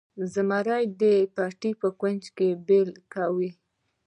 [0.33, 1.01] زمري د
[1.35, 2.23] پټي کونج
[2.67, 3.49] بیل کاوه.